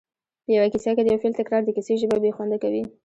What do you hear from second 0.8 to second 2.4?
کې د یو فعل تکرار د کیسې ژبه بې